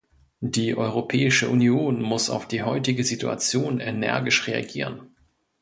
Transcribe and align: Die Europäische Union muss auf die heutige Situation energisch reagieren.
Die 0.43 0.73
Europäische 0.73 1.47
Union 1.49 2.01
muss 2.01 2.31
auf 2.31 2.47
die 2.47 2.63
heutige 2.63 3.03
Situation 3.03 3.79
energisch 3.79 4.47
reagieren. 4.47 5.15